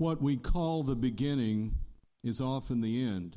What 0.00 0.22
we 0.22 0.38
call 0.38 0.82
the 0.82 0.96
beginning 0.96 1.74
is 2.24 2.40
often 2.40 2.80
the 2.80 3.04
end, 3.04 3.36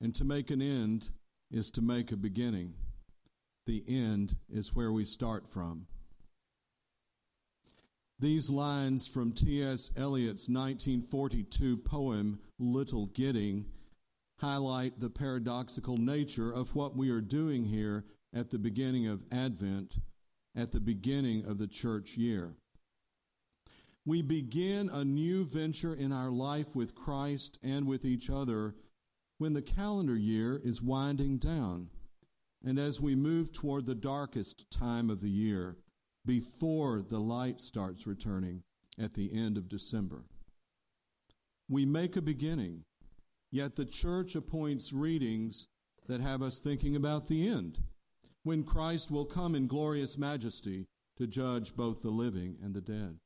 and 0.00 0.14
to 0.14 0.24
make 0.24 0.52
an 0.52 0.62
end 0.62 1.08
is 1.50 1.72
to 1.72 1.82
make 1.82 2.12
a 2.12 2.16
beginning. 2.16 2.74
The 3.66 3.82
end 3.88 4.36
is 4.48 4.76
where 4.76 4.92
we 4.92 5.04
start 5.04 5.48
from. 5.48 5.88
These 8.20 8.48
lines 8.48 9.08
from 9.08 9.32
T.S. 9.32 9.90
Eliot's 9.96 10.48
1942 10.48 11.78
poem, 11.78 12.38
Little 12.60 13.06
Gidding, 13.06 13.66
highlight 14.38 15.00
the 15.00 15.10
paradoxical 15.10 15.96
nature 15.96 16.52
of 16.52 16.76
what 16.76 16.96
we 16.96 17.10
are 17.10 17.20
doing 17.20 17.64
here 17.64 18.04
at 18.32 18.50
the 18.50 18.58
beginning 18.60 19.08
of 19.08 19.24
Advent, 19.32 19.98
at 20.54 20.70
the 20.70 20.78
beginning 20.78 21.44
of 21.44 21.58
the 21.58 21.66
church 21.66 22.16
year. 22.16 22.54
We 24.06 24.22
begin 24.22 24.88
a 24.88 25.04
new 25.04 25.44
venture 25.44 25.92
in 25.92 26.12
our 26.12 26.30
life 26.30 26.76
with 26.76 26.94
Christ 26.94 27.58
and 27.60 27.88
with 27.88 28.04
each 28.04 28.30
other 28.30 28.76
when 29.38 29.52
the 29.52 29.62
calendar 29.62 30.16
year 30.16 30.60
is 30.62 30.80
winding 30.80 31.38
down, 31.38 31.88
and 32.64 32.78
as 32.78 33.00
we 33.00 33.16
move 33.16 33.52
toward 33.52 33.84
the 33.84 33.96
darkest 33.96 34.70
time 34.70 35.10
of 35.10 35.20
the 35.20 35.28
year, 35.28 35.78
before 36.24 37.02
the 37.02 37.18
light 37.18 37.60
starts 37.60 38.06
returning 38.06 38.62
at 38.96 39.14
the 39.14 39.34
end 39.34 39.58
of 39.58 39.68
December. 39.68 40.24
We 41.68 41.84
make 41.84 42.14
a 42.14 42.22
beginning, 42.22 42.84
yet 43.50 43.74
the 43.74 43.84
church 43.84 44.36
appoints 44.36 44.92
readings 44.92 45.66
that 46.06 46.20
have 46.20 46.42
us 46.42 46.60
thinking 46.60 46.94
about 46.94 47.26
the 47.26 47.48
end, 47.48 47.82
when 48.44 48.62
Christ 48.62 49.10
will 49.10 49.24
come 49.24 49.56
in 49.56 49.66
glorious 49.66 50.16
majesty 50.16 50.86
to 51.16 51.26
judge 51.26 51.74
both 51.74 52.02
the 52.02 52.10
living 52.10 52.56
and 52.62 52.72
the 52.72 52.80
dead. 52.80 53.18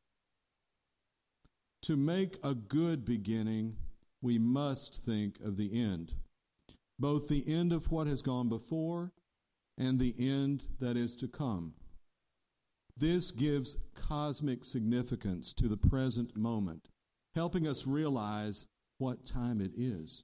To 1.83 1.97
make 1.97 2.39
a 2.45 2.55
good 2.55 3.05
beginning, 3.05 3.77
we 4.21 4.39
must 4.39 5.03
think 5.03 5.41
of 5.41 5.57
the 5.57 5.83
end, 5.83 6.13
both 6.99 7.29
the 7.29 7.45
end 7.53 7.73
of 7.73 7.91
what 7.91 8.07
has 8.07 8.21
gone 8.21 8.51
before 8.51 9.13
and 9.79 9.99
the 9.99 10.15
end 10.19 10.65
that 10.79 10.97
is 10.97 11.17
to 11.17 11.29
come. 11.29 11.73
This 12.95 13.31
gives 13.31 13.79
cosmic 13.95 14.67
significance 14.67 15.55
to 15.55 15.69
the 15.69 15.79
present 15.79 16.37
moment, 16.37 16.91
helping 17.35 17.67
us 17.67 17.87
realize 17.87 18.67
what 18.99 19.25
time 19.25 19.63
it 19.63 19.73
is. 19.75 20.23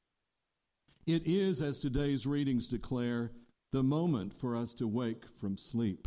It 1.07 1.27
is, 1.27 1.63
as 1.63 1.79
today's 1.79 2.27
readings 2.27 2.69
declare, 2.69 3.33
the 3.73 3.83
moment 3.83 4.35
for 4.35 4.55
us 4.55 4.75
to 4.75 4.87
wake 4.87 5.25
from 5.41 5.57
sleep. 5.57 6.07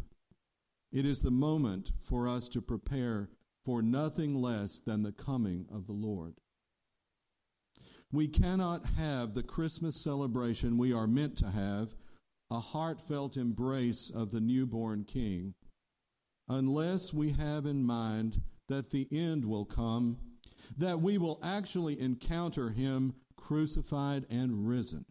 It 0.91 1.05
is 1.05 1.21
the 1.21 1.31
moment 1.31 1.91
for 2.03 2.27
us 2.27 2.47
to 2.49 2.61
prepare 2.61 3.29
for 3.69 3.83
nothing 3.83 4.33
less 4.33 4.79
than 4.79 5.03
the 5.03 5.11
coming 5.11 5.63
of 5.71 5.85
the 5.85 5.93
Lord. 5.93 6.33
We 8.11 8.27
cannot 8.27 8.83
have 8.97 9.35
the 9.35 9.43
Christmas 9.43 9.95
celebration 9.95 10.79
we 10.79 10.91
are 10.91 11.05
meant 11.05 11.37
to 11.37 11.51
have, 11.51 11.93
a 12.49 12.59
heartfelt 12.59 13.37
embrace 13.37 14.09
of 14.09 14.31
the 14.31 14.39
newborn 14.39 15.03
King, 15.03 15.53
unless 16.47 17.13
we 17.13 17.33
have 17.33 17.67
in 17.67 17.83
mind 17.83 18.41
that 18.69 18.89
the 18.89 19.07
end 19.11 19.45
will 19.45 19.65
come, 19.65 20.17
that 20.75 20.99
we 20.99 21.19
will 21.19 21.39
actually 21.43 22.01
encounter 22.01 22.71
him 22.71 23.13
crucified 23.35 24.25
and 24.31 24.67
risen. 24.67 25.05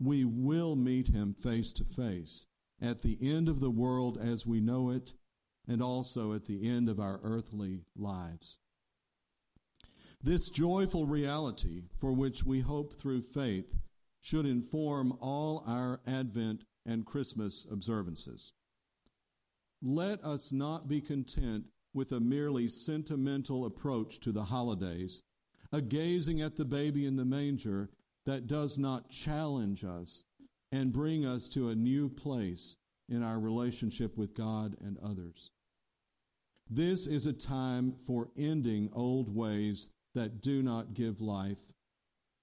We 0.00 0.24
will 0.24 0.74
meet 0.74 1.08
him 1.08 1.34
face 1.34 1.70
to 1.74 1.84
face 1.84 2.46
at 2.80 3.02
the 3.02 3.18
end 3.20 3.50
of 3.50 3.60
the 3.60 3.70
world 3.70 4.16
as 4.16 4.46
we 4.46 4.62
know 4.62 4.88
it, 4.88 5.12
and 5.68 5.82
also 5.82 6.32
at 6.32 6.46
the 6.46 6.68
end 6.68 6.88
of 6.88 7.00
our 7.00 7.20
earthly 7.22 7.82
lives. 7.96 8.58
This 10.22 10.48
joyful 10.48 11.06
reality, 11.06 11.82
for 11.98 12.12
which 12.12 12.44
we 12.44 12.60
hope 12.60 12.94
through 12.94 13.22
faith, 13.22 13.76
should 14.20 14.46
inform 14.46 15.12
all 15.20 15.62
our 15.66 16.00
Advent 16.06 16.64
and 16.84 17.06
Christmas 17.06 17.66
observances. 17.70 18.52
Let 19.82 20.24
us 20.24 20.52
not 20.52 20.88
be 20.88 21.00
content 21.00 21.66
with 21.92 22.12
a 22.12 22.20
merely 22.20 22.68
sentimental 22.68 23.64
approach 23.64 24.20
to 24.20 24.32
the 24.32 24.44
holidays, 24.44 25.22
a 25.72 25.80
gazing 25.80 26.40
at 26.40 26.56
the 26.56 26.64
baby 26.64 27.06
in 27.06 27.16
the 27.16 27.24
manger 27.24 27.90
that 28.24 28.46
does 28.46 28.76
not 28.78 29.10
challenge 29.10 29.84
us 29.84 30.24
and 30.72 30.92
bring 30.92 31.24
us 31.24 31.48
to 31.48 31.68
a 31.68 31.74
new 31.74 32.08
place 32.08 32.76
in 33.08 33.22
our 33.22 33.38
relationship 33.38 34.16
with 34.16 34.34
God 34.34 34.76
and 34.80 34.98
others. 34.98 35.50
This 36.68 37.06
is 37.06 37.26
a 37.26 37.32
time 37.32 37.94
for 38.06 38.28
ending 38.36 38.90
old 38.92 39.34
ways 39.34 39.90
that 40.14 40.40
do 40.40 40.62
not 40.62 40.94
give 40.94 41.20
life 41.20 41.60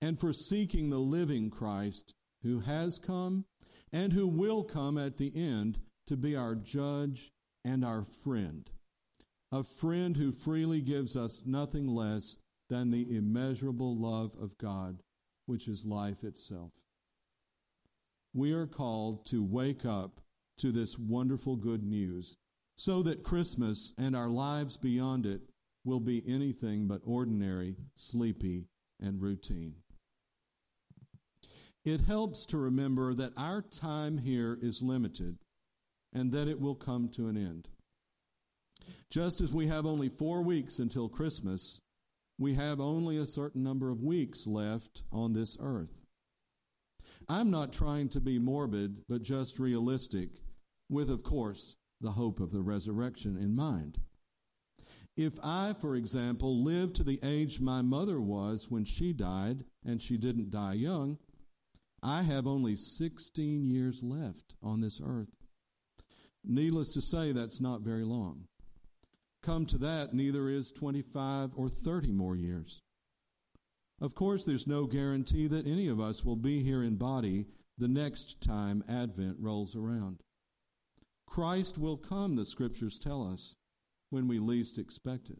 and 0.01 0.19
for 0.19 0.31
seeking 0.31 0.89
the 0.89 0.99
living 0.99 1.49
Christ 1.49 2.13
who 2.41 2.59
has 2.61 2.99
come 2.99 3.45
and 3.91 4.13
who 4.13 4.27
will 4.27 4.63
come 4.63 4.97
at 4.97 5.17
the 5.17 5.31
end 5.35 5.79
to 6.07 6.15
be 6.15 6.35
our 6.35 6.55
judge 6.55 7.31
and 7.65 7.83
our 7.83 8.03
friend. 8.23 8.69
A 9.51 9.63
friend 9.63 10.15
who 10.15 10.31
freely 10.31 10.81
gives 10.81 11.15
us 11.15 11.41
nothing 11.45 11.87
less 11.87 12.37
than 12.69 12.91
the 12.91 13.15
immeasurable 13.15 13.95
love 13.95 14.35
of 14.41 14.57
God, 14.57 15.03
which 15.45 15.67
is 15.67 15.85
life 15.85 16.23
itself. 16.23 16.71
We 18.33 18.53
are 18.53 18.67
called 18.67 19.25
to 19.27 19.43
wake 19.43 19.85
up 19.85 20.21
to 20.59 20.71
this 20.71 20.97
wonderful 20.97 21.55
good 21.55 21.83
news 21.83 22.37
so 22.75 23.03
that 23.03 23.23
Christmas 23.23 23.93
and 23.97 24.15
our 24.15 24.29
lives 24.29 24.77
beyond 24.77 25.25
it 25.25 25.41
will 25.85 25.99
be 25.99 26.23
anything 26.27 26.87
but 26.87 27.01
ordinary, 27.05 27.75
sleepy, 27.95 28.65
and 28.99 29.21
routine. 29.21 29.75
It 31.85 32.01
helps 32.01 32.45
to 32.47 32.57
remember 32.57 33.13
that 33.13 33.33
our 33.35 33.61
time 33.61 34.17
here 34.17 34.57
is 34.61 34.81
limited 34.81 35.37
and 36.13 36.31
that 36.31 36.47
it 36.47 36.61
will 36.61 36.75
come 36.75 37.09
to 37.09 37.27
an 37.27 37.35
end. 37.35 37.67
Just 39.09 39.41
as 39.41 39.53
we 39.53 39.67
have 39.67 39.85
only 39.85 40.09
four 40.09 40.41
weeks 40.41 40.79
until 40.79 41.09
Christmas, 41.09 41.81
we 42.39 42.53
have 42.53 42.79
only 42.79 43.17
a 43.17 43.25
certain 43.25 43.63
number 43.63 43.89
of 43.89 44.01
weeks 44.01 44.47
left 44.47 45.03
on 45.11 45.33
this 45.33 45.57
earth. 45.59 45.91
I'm 47.29 47.51
not 47.51 47.71
trying 47.71 48.09
to 48.09 48.21
be 48.21 48.39
morbid, 48.39 49.03
but 49.07 49.21
just 49.21 49.59
realistic, 49.59 50.29
with, 50.89 51.09
of 51.09 51.23
course, 51.23 51.75
the 52.03 52.11
hope 52.11 52.39
of 52.39 52.51
the 52.51 52.61
resurrection 52.61 53.35
in 53.35 53.55
mind. 53.55 53.97
If 55.15 55.33
I, 55.43 55.73
for 55.79 55.95
example, 55.95 56.63
live 56.63 56.93
to 56.93 57.03
the 57.03 57.19
age 57.23 57.59
my 57.59 57.81
mother 57.81 58.19
was 58.19 58.69
when 58.69 58.83
she 58.83 59.13
died, 59.13 59.63
and 59.85 60.01
she 60.01 60.17
didn't 60.17 60.51
die 60.51 60.73
young, 60.73 61.17
I 62.01 62.23
have 62.23 62.45
only 62.45 62.75
16 62.75 63.63
years 63.63 64.03
left 64.03 64.55
on 64.61 64.81
this 64.81 64.99
earth. 65.03 65.29
Needless 66.43 66.93
to 66.93 67.01
say, 67.01 67.31
that's 67.31 67.61
not 67.61 67.81
very 67.81 68.03
long. 68.03 68.47
Come 69.41 69.65
to 69.67 69.77
that, 69.79 70.13
neither 70.13 70.49
is 70.49 70.71
25 70.71 71.51
or 71.55 71.69
30 71.69 72.11
more 72.11 72.35
years. 72.35 72.81
Of 74.01 74.15
course, 74.15 74.43
there's 74.45 74.67
no 74.67 74.85
guarantee 74.85 75.47
that 75.47 75.67
any 75.67 75.87
of 75.87 76.01
us 76.01 76.25
will 76.25 76.35
be 76.35 76.63
here 76.63 76.83
in 76.83 76.95
body 76.95 77.45
the 77.77 77.87
next 77.87 78.41
time 78.41 78.83
Advent 78.89 79.37
rolls 79.39 79.75
around. 79.75 80.21
Christ 81.33 81.79
will 81.79 81.97
come, 81.97 82.35
the 82.35 82.45
scriptures 82.45 82.99
tell 82.99 83.27
us, 83.27 83.57
when 84.11 84.27
we 84.27 84.37
least 84.37 84.77
expect 84.77 85.31
it. 85.31 85.39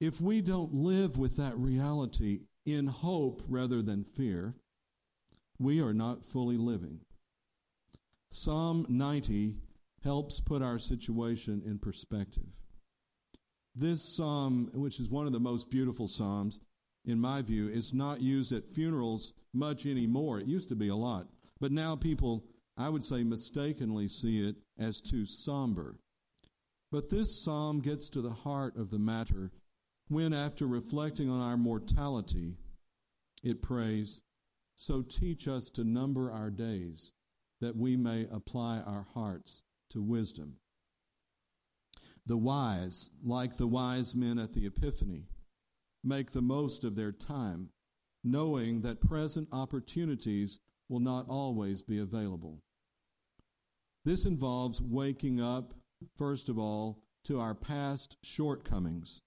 If 0.00 0.18
we 0.18 0.40
don't 0.40 0.72
live 0.72 1.18
with 1.18 1.36
that 1.36 1.58
reality 1.58 2.40
in 2.64 2.86
hope 2.86 3.42
rather 3.46 3.82
than 3.82 4.04
fear, 4.04 4.54
we 5.58 5.82
are 5.82 5.92
not 5.92 6.24
fully 6.24 6.56
living. 6.56 7.00
Psalm 8.30 8.86
90 8.88 9.56
helps 10.02 10.40
put 10.40 10.62
our 10.62 10.78
situation 10.78 11.62
in 11.66 11.78
perspective. 11.78 12.48
This 13.74 14.02
psalm, 14.02 14.70
which 14.72 15.00
is 15.00 15.10
one 15.10 15.26
of 15.26 15.34
the 15.34 15.38
most 15.38 15.68
beautiful 15.68 16.08
psalms, 16.08 16.60
in 17.04 17.20
my 17.20 17.42
view, 17.42 17.68
is 17.68 17.92
not 17.92 18.22
used 18.22 18.52
at 18.52 18.72
funerals 18.72 19.34
much 19.52 19.84
anymore. 19.84 20.40
It 20.40 20.46
used 20.46 20.70
to 20.70 20.76
be 20.76 20.88
a 20.88 20.96
lot. 20.96 21.26
But 21.60 21.72
now 21.72 21.94
people, 21.94 22.46
I 22.78 22.88
would 22.88 23.02
say, 23.02 23.24
mistakenly 23.24 24.06
see 24.06 24.40
it 24.40 24.56
as 24.78 25.00
too 25.00 25.26
somber. 25.26 25.96
But 26.92 27.10
this 27.10 27.42
psalm 27.42 27.80
gets 27.80 28.08
to 28.10 28.22
the 28.22 28.30
heart 28.30 28.76
of 28.76 28.90
the 28.90 29.00
matter 29.00 29.50
when, 30.06 30.32
after 30.32 30.66
reflecting 30.66 31.28
on 31.28 31.40
our 31.40 31.56
mortality, 31.56 32.56
it 33.42 33.60
prays, 33.60 34.22
So 34.76 35.02
teach 35.02 35.48
us 35.48 35.70
to 35.70 35.82
number 35.82 36.30
our 36.30 36.50
days 36.50 37.12
that 37.60 37.76
we 37.76 37.96
may 37.96 38.28
apply 38.30 38.78
our 38.78 39.08
hearts 39.12 39.64
to 39.90 40.00
wisdom. 40.00 40.54
The 42.24 42.36
wise, 42.36 43.10
like 43.24 43.56
the 43.56 43.66
wise 43.66 44.14
men 44.14 44.38
at 44.38 44.52
the 44.52 44.66
Epiphany, 44.66 45.26
make 46.04 46.30
the 46.30 46.42
most 46.42 46.84
of 46.84 46.94
their 46.94 47.10
time, 47.10 47.70
knowing 48.22 48.82
that 48.82 49.00
present 49.00 49.48
opportunities 49.50 50.60
will 50.88 51.00
not 51.00 51.28
always 51.28 51.82
be 51.82 51.98
available. 51.98 52.62
This 54.08 54.24
involves 54.24 54.80
waking 54.80 55.38
up, 55.38 55.74
first 56.16 56.48
of 56.48 56.58
all, 56.58 57.02
to 57.24 57.38
our 57.40 57.54
past 57.54 58.16
shortcomings, 58.22 59.20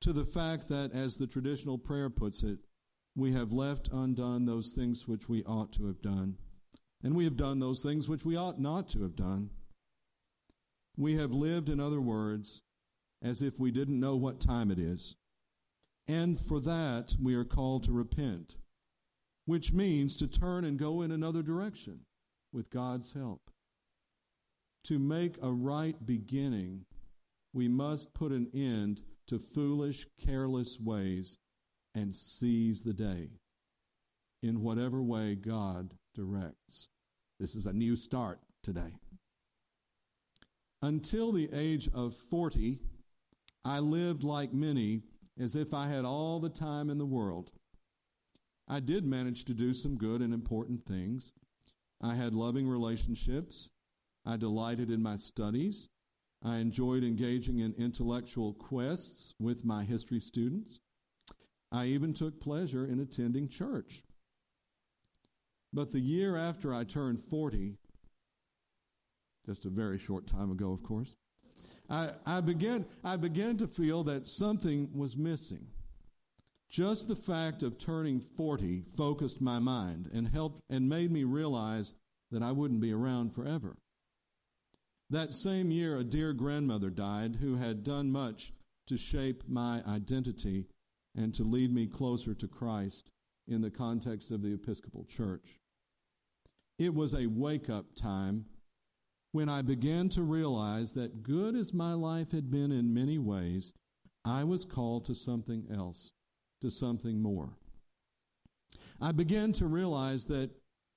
to 0.00 0.12
the 0.12 0.24
fact 0.24 0.66
that, 0.66 0.90
as 0.92 1.14
the 1.14 1.28
traditional 1.28 1.78
prayer 1.78 2.10
puts 2.10 2.42
it, 2.42 2.58
we 3.14 3.30
have 3.34 3.52
left 3.52 3.88
undone 3.92 4.46
those 4.46 4.72
things 4.72 5.06
which 5.06 5.28
we 5.28 5.44
ought 5.44 5.72
to 5.74 5.86
have 5.86 6.02
done, 6.02 6.38
and 7.04 7.14
we 7.14 7.22
have 7.22 7.36
done 7.36 7.60
those 7.60 7.84
things 7.84 8.08
which 8.08 8.24
we 8.24 8.34
ought 8.34 8.60
not 8.60 8.88
to 8.88 9.04
have 9.04 9.14
done. 9.14 9.50
We 10.96 11.14
have 11.14 11.30
lived, 11.30 11.68
in 11.68 11.78
other 11.78 12.00
words, 12.00 12.62
as 13.22 13.42
if 13.42 13.60
we 13.60 13.70
didn't 13.70 14.00
know 14.00 14.16
what 14.16 14.40
time 14.40 14.72
it 14.72 14.80
is. 14.80 15.14
And 16.08 16.36
for 16.36 16.58
that, 16.58 17.14
we 17.22 17.36
are 17.36 17.44
called 17.44 17.84
to 17.84 17.92
repent, 17.92 18.56
which 19.44 19.72
means 19.72 20.16
to 20.16 20.26
turn 20.26 20.64
and 20.64 20.80
go 20.80 21.00
in 21.00 21.12
another 21.12 21.44
direction 21.44 22.00
with 22.52 22.70
God's 22.70 23.12
help. 23.12 23.49
To 24.84 24.98
make 24.98 25.36
a 25.42 25.52
right 25.52 25.94
beginning, 26.04 26.84
we 27.52 27.68
must 27.68 28.14
put 28.14 28.32
an 28.32 28.48
end 28.54 29.02
to 29.26 29.38
foolish, 29.38 30.06
careless 30.18 30.78
ways 30.80 31.38
and 31.94 32.14
seize 32.14 32.82
the 32.82 32.94
day 32.94 33.30
in 34.42 34.62
whatever 34.62 35.02
way 35.02 35.34
God 35.34 35.94
directs. 36.14 36.88
This 37.38 37.54
is 37.54 37.66
a 37.66 37.72
new 37.72 37.96
start 37.96 38.40
today. 38.62 38.94
Until 40.82 41.32
the 41.32 41.50
age 41.52 41.88
of 41.92 42.14
40, 42.14 42.78
I 43.64 43.80
lived 43.80 44.24
like 44.24 44.52
many 44.54 45.02
as 45.38 45.56
if 45.56 45.74
I 45.74 45.88
had 45.88 46.04
all 46.04 46.40
the 46.40 46.48
time 46.48 46.88
in 46.88 46.98
the 46.98 47.06
world. 47.06 47.50
I 48.66 48.80
did 48.80 49.04
manage 49.04 49.44
to 49.46 49.54
do 49.54 49.74
some 49.74 49.96
good 49.96 50.22
and 50.22 50.32
important 50.32 50.86
things. 50.86 51.32
I 52.00 52.14
had 52.14 52.34
loving 52.34 52.66
relationships. 52.66 53.70
I 54.24 54.36
delighted 54.36 54.90
in 54.90 55.02
my 55.02 55.16
studies. 55.16 55.88
I 56.42 56.56
enjoyed 56.56 57.04
engaging 57.04 57.58
in 57.58 57.74
intellectual 57.74 58.54
quests 58.54 59.34
with 59.38 59.64
my 59.64 59.84
history 59.84 60.20
students. 60.20 60.80
I 61.72 61.86
even 61.86 62.12
took 62.12 62.40
pleasure 62.40 62.86
in 62.86 63.00
attending 63.00 63.48
church. 63.48 64.02
But 65.72 65.90
the 65.90 66.00
year 66.00 66.36
after 66.36 66.74
I 66.74 66.84
turned 66.84 67.20
40, 67.20 67.76
just 69.46 69.64
a 69.64 69.70
very 69.70 69.98
short 69.98 70.26
time 70.26 70.50
ago, 70.50 70.72
of 70.72 70.82
course, 70.82 71.16
I, 71.88 72.10
I, 72.26 72.40
began, 72.40 72.86
I 73.04 73.16
began 73.16 73.56
to 73.58 73.66
feel 73.66 74.02
that 74.04 74.26
something 74.26 74.88
was 74.94 75.16
missing. 75.16 75.66
Just 76.70 77.08
the 77.08 77.16
fact 77.16 77.62
of 77.62 77.78
turning 77.78 78.20
40 78.20 78.82
focused 78.96 79.40
my 79.40 79.58
mind 79.58 80.08
and 80.12 80.28
helped 80.28 80.60
and 80.70 80.88
made 80.88 81.10
me 81.10 81.24
realize 81.24 81.94
that 82.30 82.42
I 82.42 82.52
wouldn't 82.52 82.80
be 82.80 82.92
around 82.92 83.34
forever. 83.34 83.76
That 85.10 85.34
same 85.34 85.72
year, 85.72 85.96
a 85.96 86.04
dear 86.04 86.32
grandmother 86.32 86.88
died 86.88 87.38
who 87.40 87.56
had 87.56 87.82
done 87.82 88.12
much 88.12 88.52
to 88.86 88.96
shape 88.96 89.42
my 89.48 89.82
identity 89.86 90.68
and 91.16 91.34
to 91.34 91.42
lead 91.42 91.74
me 91.74 91.88
closer 91.88 92.32
to 92.34 92.46
Christ 92.46 93.10
in 93.48 93.60
the 93.60 93.70
context 93.70 94.30
of 94.30 94.42
the 94.42 94.54
Episcopal 94.54 95.04
Church. 95.04 95.58
It 96.78 96.94
was 96.94 97.14
a 97.14 97.26
wake 97.26 97.68
up 97.68 97.96
time 97.96 98.46
when 99.32 99.48
I 99.48 99.62
began 99.62 100.08
to 100.10 100.22
realize 100.22 100.92
that, 100.92 101.22
good 101.22 101.54
as 101.54 101.74
my 101.74 101.94
life 101.94 102.32
had 102.32 102.50
been 102.50 102.72
in 102.72 102.94
many 102.94 103.18
ways, 103.18 103.72
I 104.24 104.44
was 104.44 104.64
called 104.64 105.04
to 105.06 105.14
something 105.14 105.66
else, 105.72 106.12
to 106.62 106.70
something 106.70 107.20
more. 107.20 107.50
I 109.00 109.12
began 109.12 109.52
to 109.52 109.66
realize 109.66 110.24
that 110.26 110.50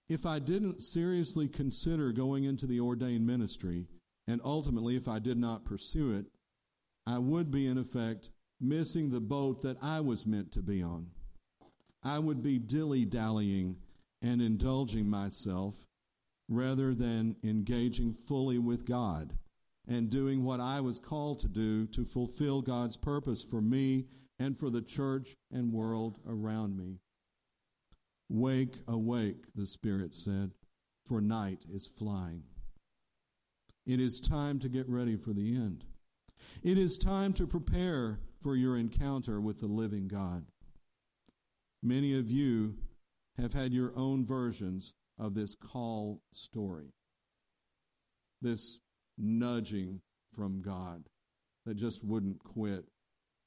if 0.10 0.26
I 0.26 0.40
didn't 0.40 0.82
seriously 0.82 1.48
consider 1.48 2.12
going 2.12 2.44
into 2.44 2.66
the 2.66 2.80
ordained 2.80 3.26
ministry, 3.26 3.88
and 4.28 4.42
ultimately 4.44 4.96
if 4.96 5.08
I 5.08 5.20
did 5.20 5.38
not 5.38 5.66
pursue 5.66 6.14
it, 6.14 6.26
I 7.06 7.18
would 7.18 7.52
be, 7.52 7.68
in 7.68 7.78
effect, 7.78 8.30
missing 8.60 9.10
the 9.10 9.20
boat 9.20 9.62
that 9.62 9.78
I 9.82 10.00
was 10.00 10.26
meant 10.26 10.52
to 10.54 10.62
be 10.62 10.82
on. 10.82 11.08
I 12.02 12.20
would 12.20 12.42
be 12.42 12.60
dilly 12.60 13.06
dallying 13.06 13.78
and 14.22 14.42
indulging 14.42 15.10
myself 15.10 15.76
rather 16.50 16.94
than 16.94 17.36
engaging 17.44 18.14
fully 18.14 18.58
with 18.58 18.86
God 18.86 19.34
and 19.88 20.10
doing 20.10 20.44
what 20.44 20.60
I 20.60 20.80
was 20.80 20.98
called 20.98 21.40
to 21.40 21.48
do 21.48 21.88
to 21.88 22.06
fulfill 22.06 22.62
God's 22.62 22.96
purpose 22.96 23.44
for 23.44 23.62
me 23.62 24.06
and 24.40 24.58
for 24.58 24.70
the 24.70 24.82
church 24.82 25.36
and 25.52 25.74
world 25.74 26.20
around 26.28 26.78
me. 26.78 27.00
Wake, 28.30 28.80
awake, 28.88 29.46
the 29.56 29.66
Spirit 29.66 30.16
said, 30.16 30.52
for 31.06 31.20
night 31.20 31.66
is 31.72 31.88
flying. 31.88 32.44
It 33.86 34.00
is 34.00 34.20
time 34.22 34.60
to 34.60 34.70
get 34.70 34.88
ready 34.88 35.18
for 35.18 35.34
the 35.34 35.56
end. 35.56 35.84
It 36.62 36.78
is 36.78 36.98
time 36.98 37.34
to 37.34 37.48
prepare 37.48 38.20
for 38.42 38.56
your 38.56 38.78
encounter 38.78 39.42
with 39.42 39.60
the 39.60 39.68
living 39.68 40.08
God. 40.08 40.46
Many 41.82 42.18
of 42.18 42.32
you 42.32 42.76
have 43.38 43.54
had 43.54 43.74
your 43.74 43.92
own 43.96 44.26
versions 44.26 44.94
of 45.20 45.34
this 45.34 45.56
call 45.56 46.22
story, 46.32 46.94
this 48.42 48.80
nudging 49.18 50.02
from 50.34 50.62
God 50.62 51.04
that 51.66 51.76
just 51.76 52.04
wouldn't 52.04 52.44
quit. 52.44 52.86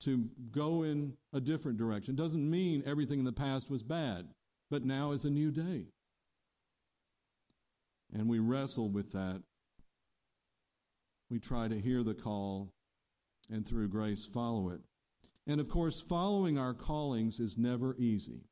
To 0.01 0.29
go 0.51 0.83
in 0.83 1.15
a 1.33 1.41
different 1.41 1.79
direction 1.79 2.15
doesn't 2.15 2.51
mean 2.51 2.83
everything 2.85 3.21
in 3.21 3.25
the 3.25 3.33
past 3.33 3.71
was 3.71 3.83
bad, 3.83 4.29
but 4.71 4.85
now 4.85 5.13
is 5.13 5.25
a 5.25 5.31
new 5.31 5.51
day. 5.51 5.87
And 8.13 8.29
we 8.29 8.39
wrestle 8.39 8.91
with 8.91 9.13
that. 9.13 9.43
We 11.31 11.39
try 11.39 11.69
to 11.69 11.81
hear 11.81 12.03
the 12.03 12.15
call 12.15 12.73
and 13.51 13.67
through 13.67 13.89
grace 13.89 14.27
follow 14.27 14.71
it. 14.71 14.81
And 15.47 15.61
of 15.61 15.69
course, 15.69 16.01
following 16.01 16.59
our 16.59 16.75
callings 16.75 17.39
is 17.41 17.57
never 17.57 17.97
easy. 17.97 18.43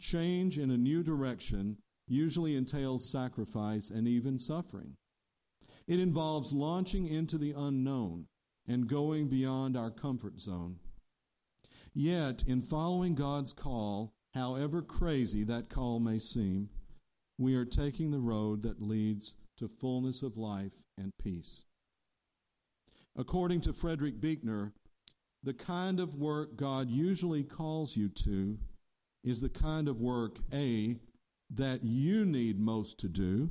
Change 0.00 0.58
in 0.58 0.70
a 0.70 0.76
new 0.76 1.02
direction 1.02 1.78
usually 2.06 2.56
entails 2.56 3.10
sacrifice 3.10 3.90
and 3.90 4.08
even 4.08 4.38
suffering. 4.38 4.94
It 5.86 6.00
involves 6.00 6.52
launching 6.52 7.06
into 7.06 7.38
the 7.38 7.52
unknown 7.56 8.26
and 8.66 8.86
going 8.86 9.28
beyond 9.28 9.76
our 9.76 9.90
comfort 9.90 10.40
zone. 10.40 10.76
Yet, 11.94 12.44
in 12.46 12.62
following 12.62 13.14
God's 13.14 13.52
call, 13.52 14.12
however 14.34 14.82
crazy 14.82 15.42
that 15.44 15.70
call 15.70 16.00
may 16.00 16.18
seem, 16.18 16.68
we 17.38 17.54
are 17.54 17.64
taking 17.64 18.10
the 18.10 18.20
road 18.20 18.62
that 18.62 18.82
leads 18.82 19.36
to 19.56 19.68
fullness 19.68 20.22
of 20.22 20.36
life 20.36 20.72
and 20.96 21.10
peace. 21.22 21.62
According 23.18 23.62
to 23.62 23.72
Frederick 23.72 24.20
Buechner, 24.20 24.72
the 25.42 25.52
kind 25.52 25.98
of 25.98 26.14
work 26.14 26.56
God 26.56 26.88
usually 26.88 27.42
calls 27.42 27.96
you 27.96 28.08
to 28.10 28.58
is 29.24 29.40
the 29.40 29.48
kind 29.48 29.88
of 29.88 30.00
work, 30.00 30.38
A, 30.52 30.96
that 31.50 31.82
you 31.82 32.24
need 32.24 32.60
most 32.60 32.96
to 33.00 33.08
do, 33.08 33.50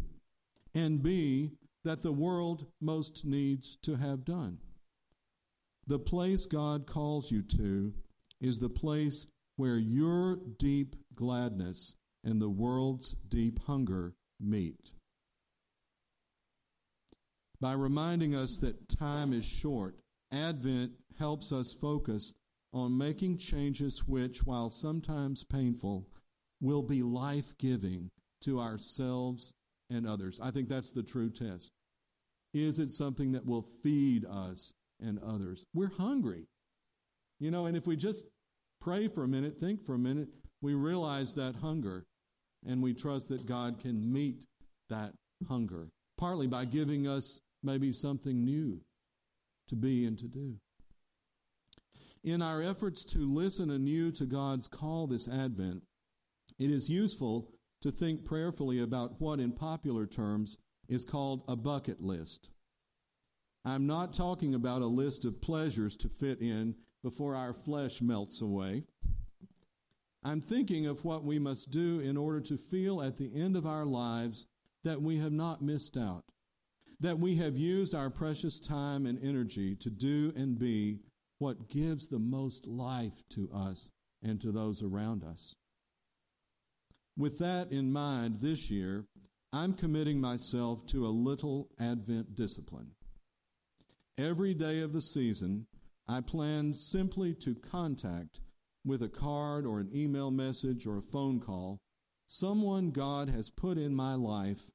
and 0.74 1.04
B, 1.04 1.52
that 1.84 2.02
the 2.02 2.14
world 2.14 2.68
most 2.80 3.26
needs 3.26 3.76
to 3.84 3.96
have 3.96 4.24
done. 4.24 4.60
The 5.86 6.00
place 6.00 6.46
God 6.46 6.88
calls 6.88 7.30
you 7.30 7.42
to 7.42 7.94
is 8.40 8.60
the 8.60 8.70
place 8.70 9.28
where 9.58 9.78
your 9.78 10.38
deep 10.58 10.96
gladness 11.14 11.96
and 12.24 12.42
the 12.42 12.50
world's 12.50 13.16
deep 13.28 13.60
hunger 13.66 14.14
meet 14.40 14.92
by 17.60 17.74
reminding 17.74 18.36
us 18.36 18.58
that 18.58 18.90
time 18.90 19.34
is 19.34 19.46
short. 19.46 19.96
Advent 20.32 20.92
helps 21.18 21.52
us 21.52 21.74
focus 21.74 22.36
on 22.74 22.98
making 22.98 23.38
changes 23.38 24.08
which, 24.08 24.46
while 24.46 24.70
sometimes 24.70 25.44
painful, 25.44 26.08
will 26.62 26.82
be 26.84 27.02
life 27.02 27.58
giving 27.58 28.10
to 28.42 28.60
ourselves 28.60 29.54
and 29.90 30.08
others. 30.08 30.40
I 30.42 30.52
think 30.52 30.70
that's 30.70 30.92
the 30.92 31.04
true 31.04 31.30
test. 31.30 31.72
Is 32.54 32.80
it 32.80 32.92
something 32.92 33.32
that 33.34 33.46
will 33.46 33.66
feed 33.84 34.26
us 34.26 34.74
and 35.00 35.20
others? 35.20 35.64
We're 35.74 35.92
hungry. 35.98 36.48
You 37.40 37.52
know, 37.52 37.66
and 37.66 37.78
if 37.78 37.88
we 37.88 37.96
just 37.96 38.26
pray 38.82 39.08
for 39.08 39.24
a 39.24 39.28
minute, 39.28 39.60
think 39.60 39.86
for 39.86 39.94
a 39.94 40.00
minute, 40.00 40.30
we 40.62 40.74
realize 40.74 41.34
that 41.36 41.56
hunger 41.56 42.06
and 42.66 42.82
we 42.82 42.94
trust 42.94 43.30
that 43.30 43.46
God 43.46 43.80
can 43.80 44.12
meet 44.12 44.46
that 44.90 45.14
hunger, 45.48 45.90
partly 46.18 46.48
by 46.48 46.66
giving 46.66 47.08
us 47.08 47.40
maybe 47.64 47.92
something 47.92 48.44
new 48.44 48.82
to 49.68 49.76
be 49.76 50.06
and 50.06 50.18
to 50.20 50.28
do. 50.28 50.56
In 52.24 52.42
our 52.42 52.62
efforts 52.62 53.06
to 53.06 53.20
listen 53.20 53.70
anew 53.70 54.12
to 54.14 54.26
God's 54.26 54.68
call 54.68 55.08
this 55.08 55.28
Advent, 55.28 55.84
it 56.60 56.72
is 56.72 56.90
useful 56.90 57.52
to 57.82 57.92
think 57.92 58.26
prayerfully 58.26 58.82
about 58.82 59.22
what, 59.22 59.40
in 59.40 59.52
popular 59.52 60.06
terms, 60.06 60.58
is 60.88 61.06
called 61.06 61.44
a 61.48 61.56
bucket 61.56 62.02
list. 62.02 62.50
I'm 63.64 63.86
not 63.86 64.14
talking 64.14 64.56
about 64.56 64.82
a 64.82 64.88
list 64.88 65.26
of 65.26 65.42
pleasures 65.42 65.96
to 65.98 66.10
fit 66.10 66.42
in 66.42 66.76
before 67.04 67.36
our 67.36 67.54
flesh 67.54 68.02
melts 68.02 68.42
away. 68.42 68.84
I'm 70.24 70.42
thinking 70.42 70.88
of 70.88 71.06
what 71.06 71.24
we 71.24 71.40
must 71.40 71.70
do 71.70 72.00
in 72.00 72.18
order 72.18 72.42
to 72.42 72.58
feel 72.58 73.02
at 73.02 73.18
the 73.18 73.32
end 73.36 73.56
of 73.56 73.66
our 73.66 73.86
lives 73.86 74.48
that 74.84 75.02
we 75.02 75.18
have 75.20 75.32
not 75.32 75.62
missed 75.62 75.96
out, 75.98 76.24
that 77.00 77.20
we 77.20 77.36
have 77.36 77.56
used 77.56 77.94
our 77.94 78.10
precious 78.10 78.60
time 78.60 79.06
and 79.06 79.24
energy 79.24 79.76
to 79.76 79.90
do 79.90 80.34
and 80.36 80.58
be 80.58 81.00
what 81.38 81.70
gives 81.70 82.08
the 82.08 82.20
most 82.20 82.66
life 82.66 83.24
to 83.30 83.50
us 83.54 83.92
and 84.24 84.42
to 84.42 84.52
those 84.52 84.82
around 84.82 85.24
us. 85.24 85.54
With 87.16 87.38
that 87.40 87.72
in 87.72 87.92
mind, 87.92 88.40
this 88.42 88.72
year, 88.72 89.06
I'm 89.54 89.74
committing 89.74 90.20
myself 90.20 90.86
to 90.88 91.06
a 91.06 91.10
little 91.10 91.70
Advent 91.80 92.36
discipline. 92.36 92.92
Every 94.18 94.54
day 94.54 94.82
of 94.82 94.94
the 94.94 95.02
season, 95.02 95.68
I 96.08 96.22
plan 96.22 96.74
simply 96.74 97.34
to 97.36 97.56
contact 97.56 98.40
with 98.86 99.04
a 99.04 99.10
card 99.10 99.66
or 99.66 99.80
an 99.80 99.90
email 99.94 100.32
message 100.32 100.88
or 100.88 100.98
a 100.98 101.02
phone 101.02 101.40
call 101.40 101.80
someone 102.28 102.92
God 102.92 103.30
has 103.30 103.50
put 103.50 103.78
in 103.78 103.96
my 103.96 104.16
life, 104.16 104.70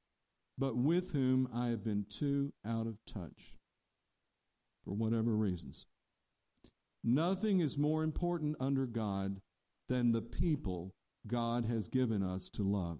but 0.58 0.76
with 0.76 1.12
whom 1.12 1.48
I 1.52 1.68
have 1.68 1.84
been 1.84 2.06
too 2.08 2.52
out 2.64 2.86
of 2.86 2.98
touch 3.06 3.56
for 4.84 4.94
whatever 4.94 5.34
reasons. 5.34 5.86
Nothing 7.04 7.60
is 7.60 7.78
more 7.78 8.02
important 8.02 8.56
under 8.60 8.86
God 8.86 9.40
than 9.88 10.12
the 10.12 10.22
people 10.22 10.94
God 11.26 11.66
has 11.66 11.88
given 11.88 12.22
us 12.22 12.48
to 12.54 12.62
love. 12.62 12.98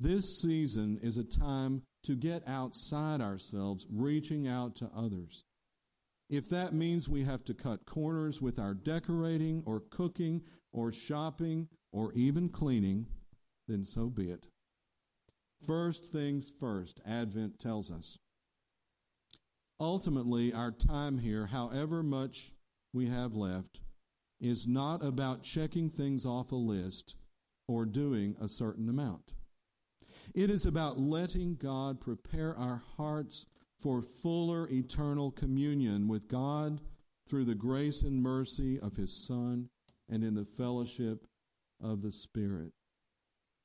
This 0.00 0.40
season 0.40 0.98
is 1.02 1.16
a 1.16 1.24
time 1.24 1.82
to 2.04 2.16
get 2.16 2.46
outside 2.46 3.20
ourselves, 3.20 3.86
reaching 3.90 4.48
out 4.48 4.76
to 4.76 4.90
others. 4.94 5.44
If 6.28 6.48
that 6.48 6.72
means 6.72 7.08
we 7.08 7.24
have 7.24 7.44
to 7.44 7.54
cut 7.54 7.86
corners 7.86 8.40
with 8.40 8.58
our 8.58 8.74
decorating 8.74 9.62
or 9.66 9.82
cooking 9.90 10.42
or 10.72 10.90
shopping 10.90 11.68
or 11.92 12.12
even 12.14 12.48
cleaning, 12.48 13.06
then 13.68 13.84
so 13.84 14.06
be 14.06 14.30
it. 14.30 14.48
First 15.66 16.12
things 16.12 16.52
first, 16.60 17.00
Advent 17.06 17.58
tells 17.58 17.90
us. 17.90 18.18
Ultimately, 19.80 20.52
our 20.52 20.70
time 20.70 21.18
here, 21.18 21.46
however 21.46 22.02
much 22.02 22.52
we 22.92 23.06
have 23.06 23.34
left, 23.34 23.80
is 24.40 24.66
not 24.66 25.04
about 25.04 25.42
checking 25.42 25.90
things 25.90 26.26
off 26.26 26.52
a 26.52 26.56
list 26.56 27.16
or 27.66 27.84
doing 27.84 28.36
a 28.40 28.48
certain 28.48 28.88
amount. 28.88 29.32
It 30.34 30.50
is 30.50 30.66
about 30.66 31.00
letting 31.00 31.56
God 31.56 32.00
prepare 32.00 32.56
our 32.56 32.82
hearts 32.96 33.46
for 33.80 34.02
fuller 34.02 34.68
eternal 34.70 35.30
communion 35.30 36.08
with 36.08 36.28
God 36.28 36.80
through 37.28 37.44
the 37.44 37.54
grace 37.54 38.02
and 38.02 38.22
mercy 38.22 38.78
of 38.78 38.96
His 38.96 39.12
Son 39.12 39.68
and 40.08 40.22
in 40.22 40.34
the 40.34 40.44
fellowship 40.44 41.26
of 41.82 42.02
the 42.02 42.10
Spirit. 42.10 42.72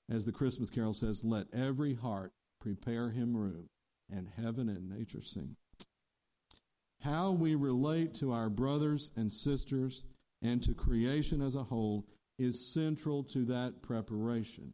As 0.10 0.26
the 0.26 0.32
Christmas 0.32 0.70
carol 0.70 0.94
says, 0.94 1.24
let 1.24 1.48
every 1.54 1.94
heart 1.94 2.34
prepare 2.60 3.12
him 3.12 3.38
room, 3.38 3.70
and 4.12 4.28
heaven 4.36 4.68
and 4.70 4.90
nature 4.90 5.22
sing. 5.22 5.56
How 7.02 7.32
we 7.32 7.56
relate 7.56 8.14
to 8.16 8.34
our 8.34 8.50
brothers 8.50 9.12
and 9.16 9.32
sisters 9.32 10.04
and 10.42 10.62
to 10.64 10.74
creation 10.74 11.42
as 11.42 11.56
a 11.56 11.64
whole 11.64 12.06
is 12.38 12.74
central 12.74 13.24
to 13.26 13.46
that 13.46 13.82
preparation. 13.82 14.74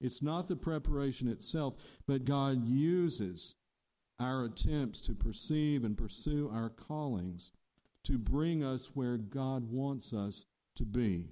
It's 0.00 0.22
not 0.22 0.48
the 0.48 0.56
preparation 0.56 1.28
itself, 1.28 1.74
but 2.06 2.24
God 2.24 2.66
uses 2.66 3.54
our 4.18 4.44
attempts 4.44 5.00
to 5.02 5.14
perceive 5.14 5.84
and 5.84 5.96
pursue 5.96 6.50
our 6.52 6.70
callings 6.70 7.52
to 8.04 8.18
bring 8.18 8.64
us 8.64 8.90
where 8.94 9.16
God 9.16 9.70
wants 9.70 10.12
us 10.12 10.44
to 10.76 10.84
be. 10.84 11.28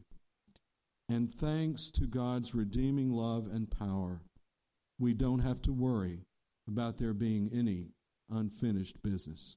And 1.11 1.29
thanks 1.29 1.91
to 1.93 2.07
God's 2.07 2.55
redeeming 2.55 3.11
love 3.11 3.49
and 3.53 3.69
power, 3.69 4.23
we 4.97 5.13
don't 5.13 5.41
have 5.41 5.61
to 5.63 5.73
worry 5.73 6.21
about 6.69 6.99
there 6.99 7.15
being 7.15 7.51
any 7.53 7.89
unfinished 8.31 9.03
business. 9.03 9.57